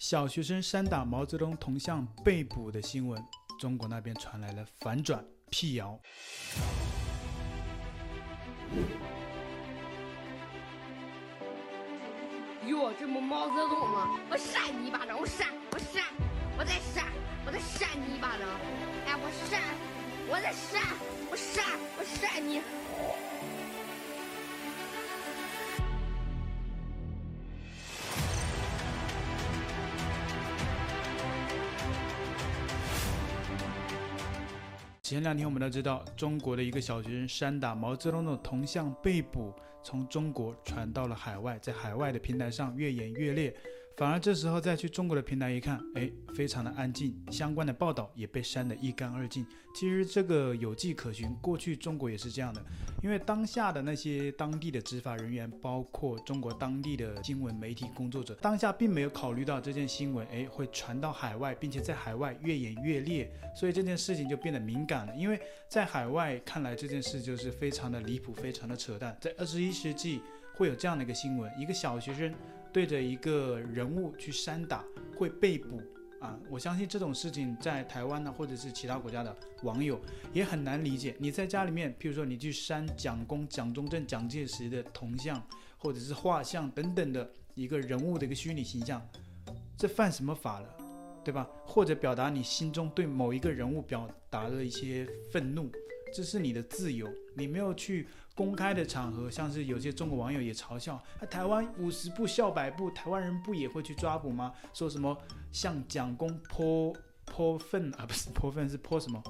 [0.00, 3.22] 小学生扇打毛泽东铜像被捕的新闻，
[3.58, 6.00] 中国那边传来了反转辟谣。
[12.66, 14.18] 哟，这不毛泽东吗？
[14.30, 16.02] 我扇你一巴掌，我扇，我扇，
[16.56, 17.04] 我再扇，
[17.44, 18.48] 我再扇你一巴掌。
[19.04, 19.60] 哎，我扇，
[20.30, 20.80] 我再扇，
[21.30, 23.29] 我扇，我扇你。
[35.10, 39.52] 前两天我们都知道，中国的一个小学生扇打毛泽东的铜像被捕，
[39.82, 43.52] 从中国传到了海外，在海外的平台上越演越烈。
[44.00, 49.44] 反而这时候再去中国的平台一看，哎，非常的安静，相关的报道也被删得一干二净。
[49.74, 52.64] 其实这个有迹可循，过去中国也是这样的，
[53.02, 65.14] 因为当下的那些当地的执法人员，包括中国当地的新闻媒体工作者，当下并没有考虑到这件新闻，哎，会传到海外，并且在海外越演越烈，所以这件事情就变得敏感了。
[65.14, 69.14] 因为在海外看来这件事就是非常的离谱，非常的扯淡。
[69.20, 70.22] 在二十一世纪
[70.60, 72.34] 会有这样的一个新闻，一个小学生。
[72.70, 74.84] 对着一个人物去扇打
[75.16, 75.82] 会被捕
[76.20, 76.38] 啊！
[76.48, 79.98] 我相信这种事情在台湾呢，或者是其他国家的网友
[80.32, 81.16] 也很难理解。
[81.18, 85.42] 你在家里面，譬如说你去扇蒋公、蒋中正、蒋介石的铜像，
[85.78, 89.04] 或者是画像等等的一个人物的一个虚拟形象，
[89.76, 90.68] 这犯什么法了？
[91.24, 91.48] 对吧？
[91.66, 95.68] 或者表达你心中对某一个人物表达的一些愤怒。
[96.12, 104.52] 这是你的自由，你没有去公开的场合，像是有些中国网友也嘲笑，啊，台湾五十步笑百步，台湾人不也会去抓捕吗？
[104.72, 105.16] 说什么
[105.52, 106.94] 向蒋公泼
[107.24, 109.22] 泼粪啊，不是泼粪，是泼什么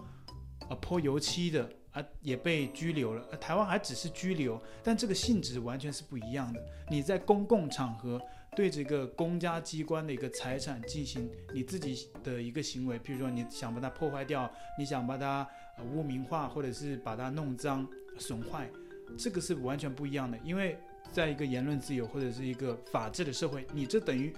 [0.68, 0.74] 啊？
[0.80, 3.24] 泼油漆的啊，也被拘留了。
[3.36, 6.60] 台湾还只是拘留，但这个性质完全是不一样的。
[6.90, 8.20] 你在公共场合。
[8.56, 15.48] 对这个公家机关的一个财产进行你自己的一个行为，譬如说你想把它破坏掉，你想把它
[15.78, 17.86] 呃污名化，或者是把它弄脏
[18.18, 18.70] 损坏，
[19.18, 20.38] 这个是完全不一样的。
[20.44, 20.78] 因为
[21.12, 24.32] 在一个言论自由或者是一个法治的社会，你这等于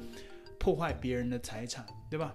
[0.58, 2.34] 破坏别人的财产，对吧？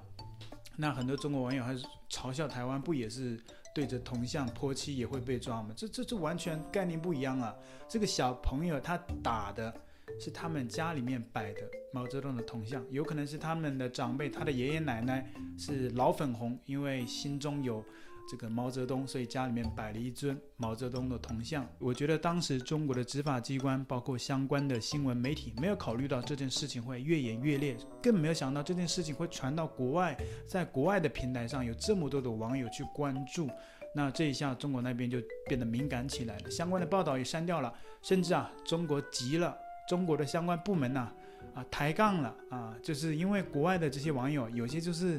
[0.75, 3.39] 那很多中国网友还是嘲笑台湾，不也是
[3.73, 5.73] 对着铜像泼漆也会被抓吗？
[5.75, 7.55] 这这这完全概念不一样啊！
[7.88, 9.73] 这个小朋友他打的。
[10.19, 11.61] 是他们家里面摆的
[11.91, 17.83] 毛泽东的铜像，有可能是他们的长辈，他的爷爷奶奶是老粉红，因为心中有
[18.29, 21.67] 这个毛泽东，所以家里面摆了一尊毛泽东的铜像。
[21.79, 30.17] 我觉得当时中国的执法机关，包括相关的新闻媒体，没有考虑到这件事情会越演越烈，更没有想到这件事情会传到国外，
[30.47, 33.49] 在国外的平台上有这么多的网友去关注，
[33.95, 39.57] 那这一下中国那边就变得敏感起来了，相关的报道也删掉了，甚至啊，中国急了。
[39.88, 41.13] 中国的相关部门呐、啊，
[41.55, 45.17] 啊抬杠了啊，就是因为国外的这些网友有些就是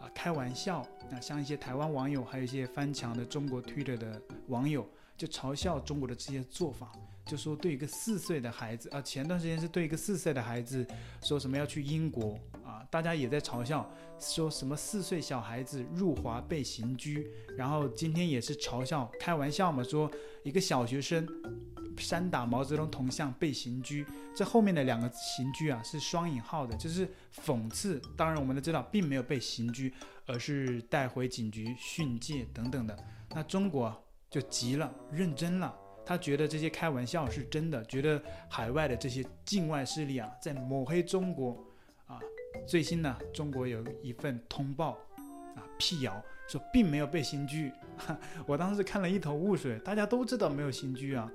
[0.00, 4.88] 啊开玩笑，那像一些台湾网友，还有一些翻墙的中国 Twitter 的网友，
[5.20, 6.90] 就嘲笑中国的这些做法，
[7.26, 10.86] 就说对一个四岁的孩子啊，前段时间是对一个四岁的孩子
[11.22, 13.86] 说什么要去英国啊，大家也在嘲笑，
[14.18, 20.10] 说什么四岁小孩子入华被刑拘，然后今天也是嘲笑开玩笑嘛，说
[20.42, 21.28] 一个小学生。
[21.98, 27.06] 扇打毛泽东铜像被刑拘，这后面的两个刑拘啊是双引号的，就是
[27.44, 28.00] 讽刺。
[28.16, 29.92] 当然，我们都知道并没有被刑拘，
[30.24, 32.98] 而是带回警局训诫等等的。
[33.34, 33.94] 那中国
[34.30, 35.76] 就急了，认真了，
[36.06, 41.62] 他觉得这些开玩笑是真的，觉得海外的这些境外势力啊在抹黑中国
[42.06, 42.20] 啊。
[42.66, 44.92] 最新呢，中国有一份通报
[45.56, 47.72] 啊辟谣说并没有被刑拘，
[48.46, 49.78] 我当时看了一头雾水。
[49.80, 51.30] 大家都知道没有刑拘啊。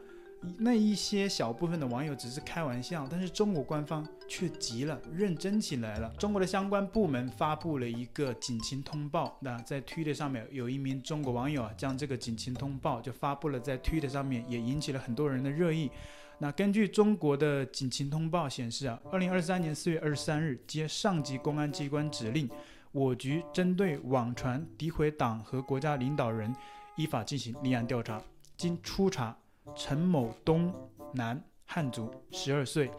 [0.57, 6.09] 那一些小部分的网友只是开玩笑，但是中国官方却急了，认真起来了。
[6.17, 15.89] 中国的相关部门发布了一个警情通报，那在推特上面有一名中国网友啊，将这个警情通报就发布了在推特上面，也引起了很多人的热议。
[16.37, 22.49] 那根据中国的警情通报显示啊，二零二三年四月二十三日，接上级公安机关指令，
[22.91, 26.53] 我局针对网传诋毁党和国家领导人，
[26.97, 28.21] 依法进行立案调查，
[28.57, 29.37] 经初查。
[29.73, 30.73] 陈某东，
[31.13, 32.91] 男，汉族，十二岁，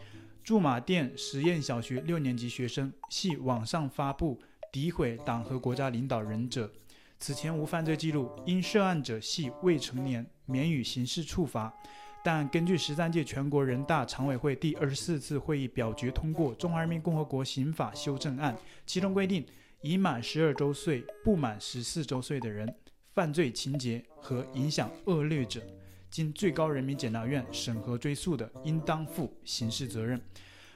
[0.43, 4.39] 驻马店实验小学六年级学生，系网上发布
[4.71, 6.71] 诋毁党和国家领导人者。
[7.19, 11.73] 此前无犯罪记录，因涉案者系未成年，免予刑事处罚。
[12.23, 18.53] 但根据十三届全国人大常委会第二十四次会议表决通过《中华人民共和国刑法修正案》，
[18.85, 19.45] 其中规定，
[19.81, 22.75] 已满十二周岁不满十四周岁的人，
[23.13, 25.61] 犯罪情节和影响恶劣者。
[26.17, 30.19] 经最高人民检察院审核追诉的，应当负刑事责任。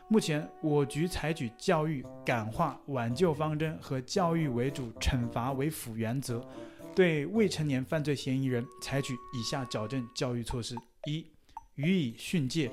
[0.07, 6.45] 目前我局采取教育感化挽救方针和教育为主、惩罚为辅原则，
[6.93, 10.75] 对未成年犯罪嫌疑人采取以下矫正教育措施：
[11.07, 11.25] 一、
[11.73, 12.69] 予以训诫；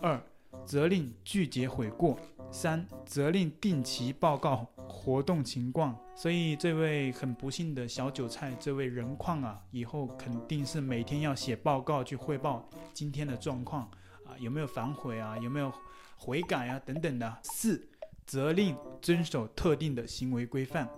[0.00, 0.22] 二、
[0.64, 2.16] 责令拒绝悔过；
[2.52, 4.64] 三、责令定期报告
[5.02, 5.98] 活动情况。
[6.14, 13.82] 所以这位很不幸的小韭菜，这位人矿啊，以后肯定是每天要写报告去汇报今天的状况
[14.24, 15.72] 啊，有没有反悔啊，有没有
[16.16, 17.38] 悔改啊等等的。
[17.42, 17.88] 四、
[18.24, 20.88] 责令遵守特定的行为规范。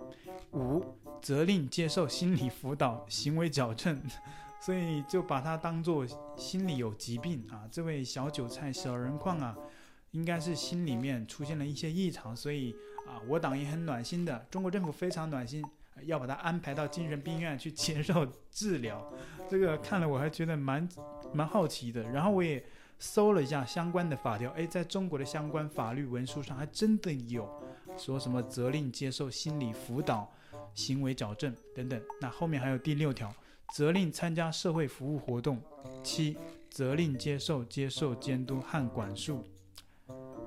[0.51, 0.83] 五、
[1.21, 3.99] 责令接受心理辅导、行为矫正。
[4.61, 6.03] 所以就把他当做
[6.35, 9.55] 心理有疾病啊，这位小韭菜、小人矿啊，
[10.09, 12.75] 应该是心里面出现了一些异常，所以
[13.07, 15.63] 啊，我党也很暖心的，中国政府非常暖心，
[16.03, 19.11] 要把他安排到精神病院去接受治疗。
[19.49, 20.87] 这个看了我还觉得蛮
[21.33, 22.63] 蛮好奇的，然后我也
[22.99, 27.47] 搜了一下相关的法条，诶，在中国的相关法律文书上还真的有
[27.97, 30.31] 说什么责令接受心理辅导、
[30.73, 32.01] 行为矫正等等。
[32.19, 33.33] 那后面还有第六条。
[33.73, 35.59] 责令参加社会服务活动，
[36.03, 36.37] 七，
[36.69, 39.43] 责令接受接受监督和管束。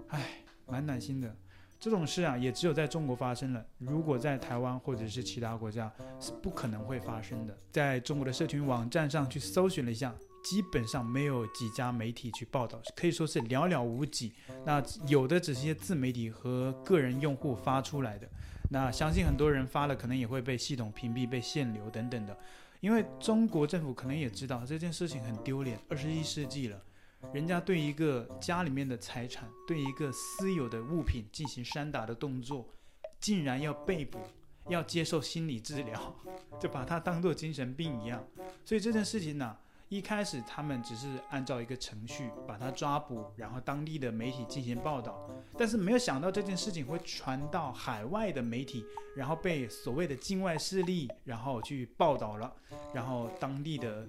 [0.06, 1.36] 唉，蛮暖心的。
[1.80, 3.64] 这种事啊，也只有在中国发生了。
[3.78, 7.56] 如果在台湾或者是其他国家，是不可能会发生的。
[7.70, 14.32] 在中国的社群网站上去搜寻了一下，基本上没有几家媒体去报道，可以说是寥寥无几。
[14.64, 18.28] 那有的只是些自媒体和个人用户发出来的。
[18.70, 22.36] 那相信很多人发了，可能也会被系统屏蔽、被限流等等的。
[22.80, 26.80] 因为中国政府可能也知道这件事情很丢脸，二十一世纪了，
[27.32, 32.68] 人家对一个家里面的财产，对一个私有的物品进行扇打的动作，
[33.20, 34.18] 竟然要被捕，
[34.68, 36.16] 要接受心理治疗，
[36.58, 38.26] 就把它当做精神病一样，
[38.64, 39.56] 所以这件事情呢。
[39.90, 45.26] 一开始他们只是按照一个程序把他抓捕，然后当地的媒体进行报道，
[45.56, 48.84] 但是没有想到这件事情会传到海外的媒体，
[49.16, 52.54] 然后被所谓的境外势力然后去报道了，
[52.92, 54.06] 然后当地的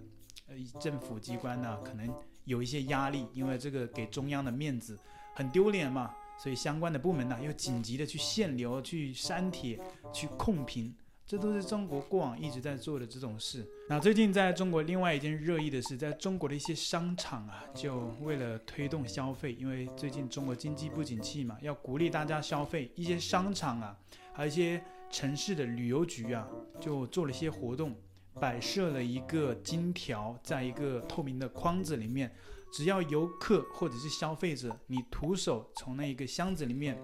[0.48, 2.14] 呃政府机关呢可能
[2.50, 4.98] 有一些压力，因为这个给中央的面子
[5.36, 9.80] 很丢脸嘛，所以相关的部门呢又紧急的去限流、去删帖、
[10.12, 10.94] 去控评。
[11.28, 13.64] 这都是中国过往一直在做的这种事。
[13.88, 23.96] 那最近在中国另外一件热议的是，在中国的一些商场啊，就为了推动消费，因为最近中国经济不景气嘛，要鼓励大家消费，一些商场啊，
[24.34, 26.48] 还有一些城市的旅游局啊，
[26.80, 27.96] 就做了一些活动，
[28.40, 32.34] 摆设了一个金条，在一个透明的框子里面，
[32.72, 37.00] 只要游客或者是消费者，你徒手从那一个箱子里面。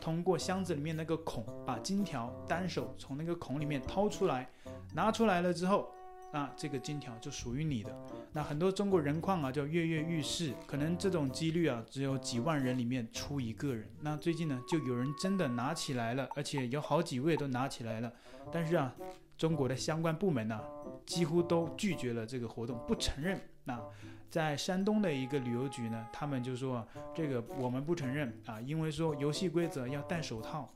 [0.00, 4.48] 通过箱子里面那个孔，把金条单手从那个孔里面掏出来，
[4.94, 5.92] 拿出来了之后，
[6.32, 7.92] 那这个金条就属于你的。
[8.32, 13.90] 那很多中国人矿啊，就跃跃欲试，可能这种几率啊，只有几万人里面出一个人。
[14.00, 18.12] 那最近呢，就有人真的拿起来了，而且有好几位都拿起来了。
[18.52, 18.94] 但是啊，
[19.38, 20.60] 中国的相关部门呢、
[21.06, 23.40] 几乎都拒绝了这个活动，不承认。
[23.64, 23.80] 那。
[24.30, 30.68] 在山东的一个旅游局呢，他们就说这个我们不承认啊，因为说游戏规则要戴手套。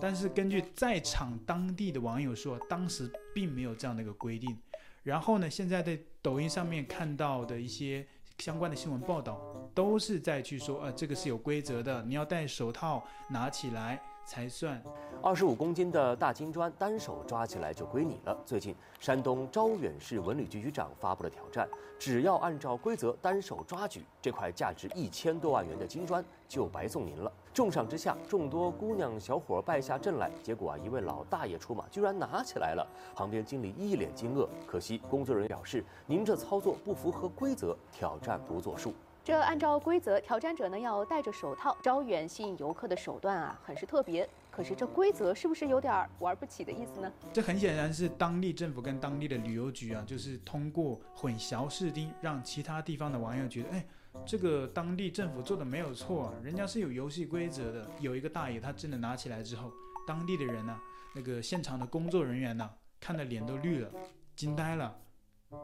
[0.00, 4.58] 但是根据在场当地的网友说，当时并没有这样的一个规定。
[5.04, 8.04] 然后呢，现在在抖音上面看到的一些
[8.38, 9.40] 相关的新闻报道，
[9.72, 14.02] 都是在去说，呃，这个是有规则的，你要戴手套拿起来。
[14.26, 14.82] 才算，
[15.22, 18.36] 二十五公斤的大金砖单手抓起来就归你了。
[18.44, 27.32] 最近，山东招远市文旅局局长发布了挑战，只要按照规则单手抓举，这块价值一千多万元的金砖就白送您了。
[27.54, 32.84] 重赏之下，众多姑娘小伙败下阵来，结果啊，一位老大爷出马，居然拿起来了。
[33.14, 38.92] 旁边经理一脸惊愕，可惜工作人员表示，您这操作不符合规则，挑战不作数。
[39.26, 44.28] 这按照规则，挑战者呢要戴着手套，招远吸引游客的手段啊，很是特别。
[44.52, 47.12] 可是这规则是不是有点玩不起的意思呢？
[47.32, 53.84] 这很显然是当地政府跟当地的旅游局啊，就是通过混淆视听，让其他地方的网友觉得，哎，
[54.24, 57.90] 这个当地政府做的没有错，人家是有游戏规则的。
[57.98, 59.72] 有一个大爷他真的拿起来之后，
[60.06, 60.80] 当地的人呢、
[61.16, 63.90] 那个现场的工作人员呢、看的脸都绿了，
[64.36, 64.96] 惊呆了。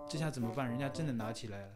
[0.08, 0.68] 这下怎么办？
[0.68, 1.68] 人家真的拿起来了。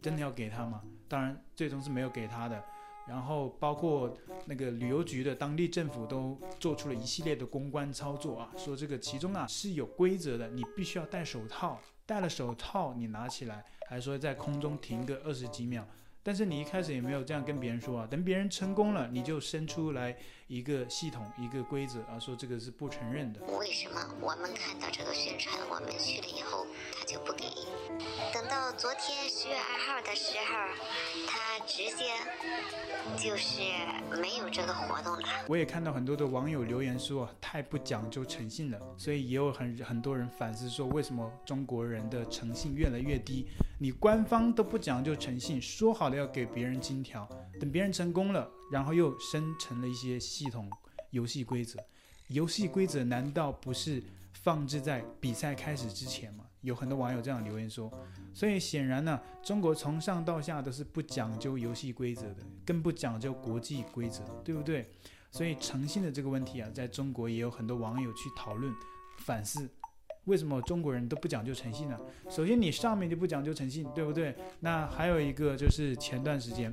[0.00, 0.82] 真的要给他吗？
[1.08, 2.62] 当然，最终是没有给他的。
[3.06, 4.16] 然后，包括
[4.46, 15.84] 那个旅游局的当地政府都做出了一系列的公关操作啊，说这个其中啊是有规则的，你必须要戴手套，戴了手套你拿起来，还说在空中停个二十几秒。
[16.22, 23.40] 但是你一开始也没有这样跟别人说啊，等别人成功了，你就生出来一个系统、一个规则，啊说这个是不承认的。
[23.58, 26.64] 为什么我们看到这个宣传，我们去了以后，
[26.96, 27.44] 他就不给？
[28.32, 32.14] 等到昨天十月二号的时候，他直接
[33.18, 33.60] 就是
[34.20, 35.28] 没有这个活动了。
[35.48, 43.48] 我也看到很多的网友留言说，太不讲究诚信了，所以也有很很多人反思说，为什么中国人的诚信越来越低？
[43.82, 50.70] 你官方都不讲究诚信，说好了要给别人金条，等别人成功了，然后又生成了一些系统
[51.10, 51.80] 游戏规则。
[52.28, 54.00] 游戏规则难道不是
[54.34, 56.44] 放置在比赛开始之前吗？
[56.60, 57.92] 有很多网友这样留言说。
[58.32, 64.88] 所以显然呢，中国从上到下都是不讲究游戏规则的，更不讲究国际规则，对不对？
[65.32, 68.72] 所以诚信的这个问题啊，在中国也有很多网友去讨论、
[69.18, 69.68] 反思，
[70.24, 71.98] 为什么中国人都不讲究诚信呢？
[72.28, 74.34] 首先，你上面就不讲究诚信，对不对？
[74.60, 76.72] 那还有一个就是前段时间。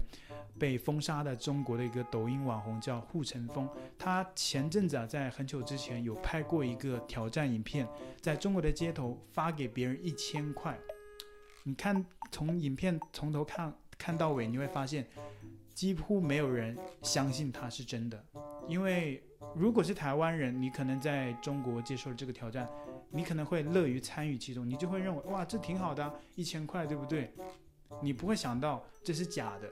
[0.57, 3.65] 被封杀的中国的一个抖音网红叫护城风，
[3.97, 7.87] 他前阵子啊，在很久之前有拍过一个挑战影片，
[8.19, 10.77] 在中国的街头发给别人一千块。
[11.63, 15.07] 你看，从影片从头看看到尾，你会发现
[15.73, 18.21] 几乎没有人相信他是真的。
[18.67, 19.23] 因为
[19.55, 22.67] 如果是台湾人，你可能在中国接受了这个挑战，
[23.11, 27.31] 你可能会乐于参与其中，你就会认为哇，这挺好的，一千块，对不对？
[28.01, 29.69] 你不会想到这是假的。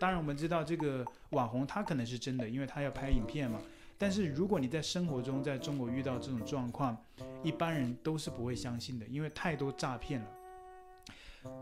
[0.00, 3.60] 当然，我们知道这个网红他可能是真的，因为他要拍影片嘛。
[3.96, 6.96] 但是如果你在生活中在中国遇到这种状况，
[7.44, 10.26] 一般人都是不会相信的，因为太多诈骗了。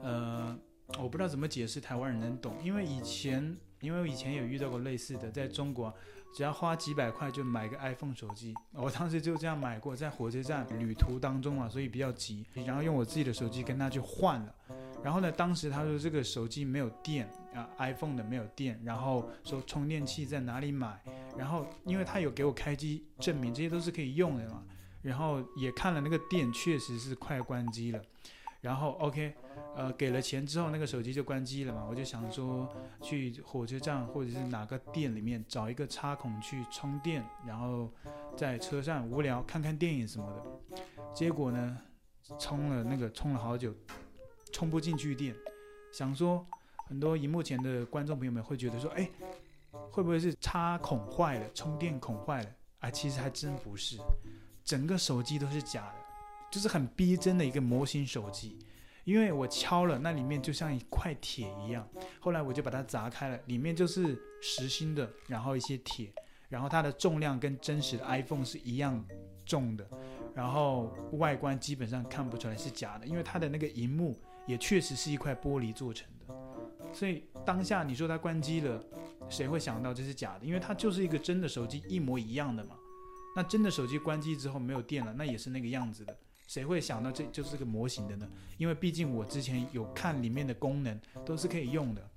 [0.02, 0.58] 呃，
[0.98, 5.94] 我不知道怎么解释，台湾人能懂，因为以前，因为我以前有遇到过类似的，在中国
[6.34, 14.54] 只要花几百块就买个 iPhone 手机，我当时就这样买过，在火车站旅途当中啊，所以比较急，然后用我自己的手机跟他去换了。
[15.02, 21.02] 然后呢，当时他说这个手机没有电啊，iPhone 的没有电，然后说充电器在哪里买，
[21.38, 24.62] 然后因为他有给我开机证明，这些都是可以用的嘛，
[25.00, 28.02] 然后也看了那个电确实是快关机了，
[28.60, 29.34] 然后 OK，
[29.74, 32.68] 呃，给了钱之后那个手机就关机了嘛，我就想说
[33.00, 37.90] 去火车站或者是哪个店里面找一个插孔去充电，然后
[38.36, 40.76] 在车上无聊看看电影什么的，
[41.14, 41.78] 结果呢，
[42.38, 43.74] 充了那个充了好久。
[44.52, 45.32] 充不进去电，
[45.92, 46.44] 想说
[46.88, 49.08] 很多荧幕前的观众朋友们会觉得说，哎，
[49.92, 52.50] 会不会是插孔坏了，充电孔坏了？
[52.80, 53.96] 啊，其实还真不是，
[54.64, 55.99] 整个手机都是假的，
[56.50, 58.58] 就是很逼真的一个模型手机。
[59.04, 61.88] 因为我敲了，那里面就像一块铁一样。
[62.18, 66.12] 后来我就把它砸开了，里面就是实心的，然后一些铁，
[66.48, 69.04] 然后它的重量跟真实的 iPhone 是一样
[69.46, 69.88] 重的，
[70.34, 74.16] 然后外观基本上看不出来是假的，因为它的那个荧幕。
[74.46, 76.34] 也确实是一块玻璃做成的，
[76.92, 78.82] 所以当下你说它关机了，
[79.28, 80.46] 谁会想到这是假的？
[80.46, 82.74] 因为它就是一个真的手机，一模一样的嘛。
[83.36, 86.18] 那真的手机关机之后没有电了，那也是那个样子的，
[86.50, 88.28] 谁会想到这就是个模型的呢？
[88.58, 92.10] 因为毕竟我之前有看里面的功能都是可以用的，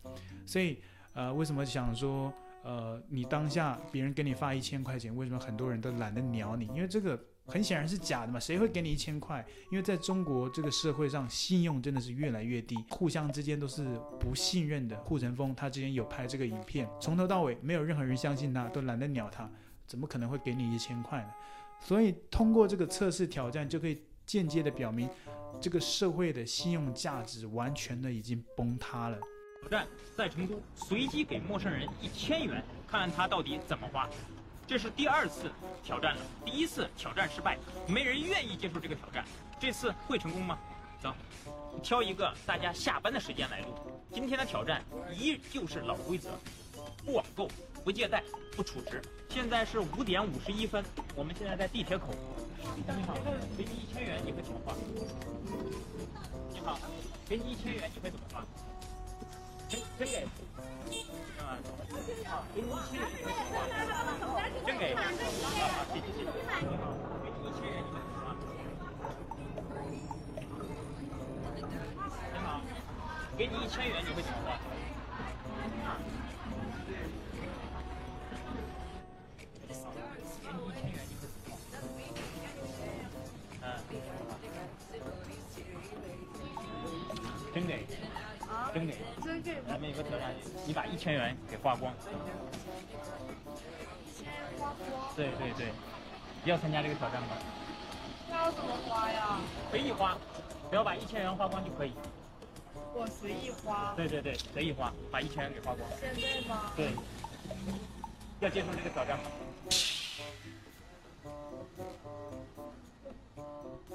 [0.43, 0.79] 所以
[1.13, 6.65] 呃，为什么想说呃，你当下别人给你发一千块钱，为什么很多人都懒得鸟你？
[6.73, 7.21] 因为这个。
[7.45, 9.45] 很显然是假的嘛，谁会给你一千块？
[9.69, 14.95] 因为在中国这个社会上，信用真的是越来越低，互相之间都是不信任的。
[15.01, 19.51] 护城峰他之前有拍这个影片，从头到尾没有任何人相信他，都懒得鸟他，
[19.85, 21.29] 怎么可能会给你一千块呢？
[21.81, 25.09] 所以通过这个测试挑战，就可以间接的表明，
[25.61, 29.17] 这个社会的信用价值完全的已经崩塌了。
[29.61, 29.87] 挑战
[30.17, 34.09] 在成都随机给陌生人一千元，看看他到底怎么花。
[34.65, 35.51] 这是第二次
[35.83, 39.25] 挑战了，第一次挑战失败，没人愿意接受这个挑战。
[39.59, 40.57] 这次会成功吗？
[41.01, 41.13] 走，
[41.81, 43.67] 挑一个大家下班的时间来录。
[44.11, 44.81] 今天的挑战
[45.13, 46.29] 依旧是老规则，
[47.05, 47.49] 不网购，
[47.83, 48.23] 不借贷，
[48.55, 49.01] 不储值。
[49.29, 50.83] 现在是五点五十一分，
[51.15, 52.13] 我们现在在地铁口。
[52.63, 52.69] 你
[53.05, 53.13] 好，
[53.57, 54.73] 给你一千元，你会怎么花？
[56.53, 56.79] 你好，
[57.27, 58.41] 给你一千元，你会怎么花？
[59.67, 60.25] 真真给。
[62.25, 64.39] 好，给你一千元，你会怎么花？
[64.65, 64.95] 真给。
[64.95, 65.01] 好，
[65.93, 66.29] 谢谢谢谢。
[66.61, 66.83] 你好，
[67.21, 68.31] 给你一千元，你会怎么花？
[72.33, 72.47] 你好，
[73.37, 74.37] 给你一千元，你会怎么
[91.63, 91.93] 花光，
[95.15, 95.71] 对对对，
[96.43, 97.29] 要参加这个挑战吗？
[98.29, 99.39] 那要怎么花呀？
[99.71, 100.17] 随意花，
[100.69, 101.93] 只要把一千元花光就可以。
[102.93, 105.89] 我随意花，对对对，随意花，把一千元给花光。
[105.99, 106.73] 现在吗？
[106.75, 106.91] 对。
[108.41, 109.23] 要接受这个挑战吗？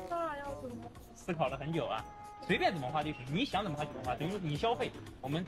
[0.09, 2.03] 那要怎么思考了很久啊。
[2.49, 4.91] 随便怎么花就行，你想怎么花就怎么花，等于说你消费，
[5.21, 5.45] 我们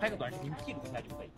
[0.00, 1.30] 拍个短视频记录一下就可以。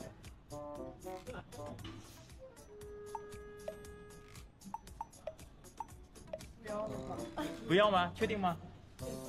[7.66, 8.12] 不要吗？
[8.14, 8.54] 确定吗？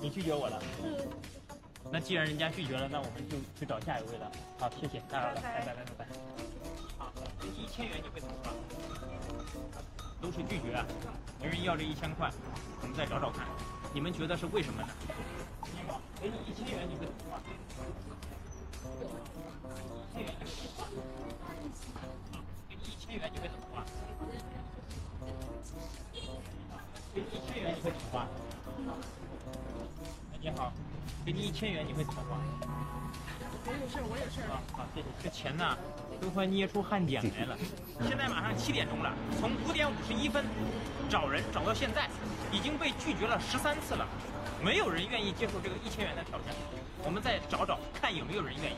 [0.02, 0.62] 你拒绝我了。
[1.90, 4.30] 那既然人家拒绝了，那我们就去找下一位了。
[4.60, 6.08] 好，谢谢，打扰了，拜拜拜拜拜。
[6.98, 8.52] 好，这一千元你会怎么花？
[10.22, 10.86] 都是拒绝啊，
[11.40, 12.30] 没人要这一千块，
[12.82, 13.48] 我们再找找看，
[13.94, 14.88] 你们觉得是为什么呢？
[16.22, 17.40] 给你一千元你会怎么花？
[22.68, 23.86] 给你一千元你会怎么花？
[27.14, 28.28] 给你一千元你会怎么花？
[30.42, 30.74] 你好，
[31.26, 32.38] 给你一千元你会怎么花？
[33.66, 34.42] 我有事，我有事。
[34.50, 35.08] 啊，好，谢谢。
[35.22, 35.78] 这钱呢，
[36.22, 37.58] 都快捏出汗点来了。
[38.08, 40.46] 现在马上七点钟了，从五点五十一分
[41.10, 42.10] 找人找到现在，
[42.52, 44.08] 已经被拒绝了十三次了，
[44.64, 46.56] 没有人愿意接受这个一千元的挑战。
[47.04, 48.76] 我们再找找，看有没有人愿意。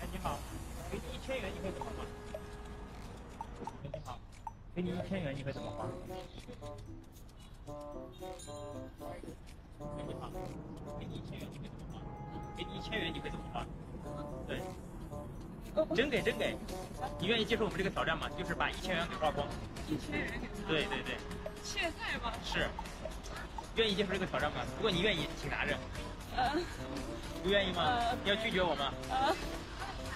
[0.00, 0.38] 哎，你好，
[0.90, 2.04] 给你一千元你会怎么花？
[3.84, 4.18] 哎，你好，
[4.74, 5.86] 给你一千元你会怎么花？
[9.80, 10.30] 哎，你好，
[10.98, 12.00] 给你一千元你会怎么花？
[12.56, 13.66] 给你一千元你会怎么花？
[14.46, 14.60] 对，
[15.94, 16.56] 真给真给，
[17.18, 18.28] 你愿意接受我们这个挑战吗？
[18.38, 19.46] 就是把一千元给花光。
[19.88, 20.68] 一千元给他。
[20.68, 21.16] 对对对，
[21.62, 22.32] 现在吗？
[22.44, 22.68] 是，
[23.76, 24.64] 愿意接受这个挑战吗？
[24.76, 25.76] 如果你愿意，请拿着。
[26.36, 26.62] 嗯。
[27.42, 27.98] 不愿意吗？
[28.22, 28.92] 你要拒绝我吗？
[29.10, 29.34] 啊。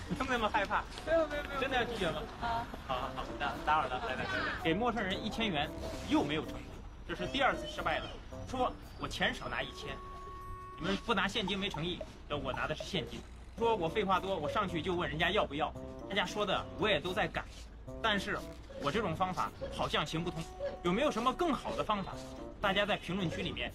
[0.06, 0.82] 你那么害怕？
[1.06, 1.60] 没有没有没有。
[1.60, 2.22] 真的要拒绝吗？
[2.42, 2.66] 啊。
[2.86, 5.70] 好好好，打打扰了，来来来来，给陌生人一千元
[6.08, 6.60] 又没有成功，
[7.08, 8.06] 这是第二次失败了。
[8.48, 8.70] 说
[9.00, 9.96] 我钱少拿一千，
[10.78, 11.98] 你们不拿现金没诚意，
[12.28, 13.20] 那我拿的是现金。
[13.56, 15.72] 说我废话多，我上去就问人家要不要，
[16.08, 17.44] 人家说的我也都在改，
[18.02, 18.36] 但是
[18.82, 20.42] 我这种方法好像行不通，
[20.82, 22.12] 有没有什么更好的方法？
[22.60, 23.72] 大家在评论区里面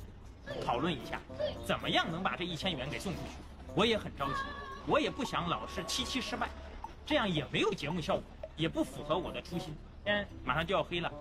[0.66, 1.22] 讨论一下，
[1.66, 3.30] 怎么样能把这一千元给送出去？
[3.74, 4.42] 我也很着急，
[4.86, 6.50] 我也不想老是七七失败，
[7.06, 8.24] 这样也没有节目效果，
[8.58, 9.74] 也不符合我的初心。
[10.04, 11.12] 天马上就要黑了，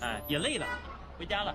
[0.00, 0.66] 哎，也累了，
[1.18, 1.54] 回家了。